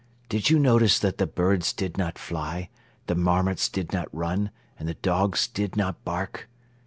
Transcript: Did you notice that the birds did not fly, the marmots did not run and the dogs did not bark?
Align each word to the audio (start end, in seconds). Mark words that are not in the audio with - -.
Did 0.29 0.49
you 0.49 0.57
notice 0.57 0.97
that 0.97 1.19
the 1.19 1.27
birds 1.27 1.73
did 1.73 1.95
not 1.95 2.17
fly, 2.17 2.69
the 3.05 3.13
marmots 3.13 3.69
did 3.69 3.93
not 3.93 4.07
run 4.11 4.49
and 4.79 4.89
the 4.89 4.95
dogs 4.95 5.47
did 5.47 5.77
not 5.77 6.03
bark? 6.03 6.49